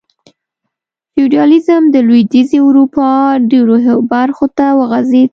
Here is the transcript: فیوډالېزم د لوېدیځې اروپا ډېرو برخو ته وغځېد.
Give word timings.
فیوډالېزم 1.13 1.81
د 1.93 1.95
لوېدیځې 2.07 2.59
اروپا 2.67 3.09
ډېرو 3.51 3.75
برخو 4.11 4.45
ته 4.57 4.65
وغځېد. 4.79 5.29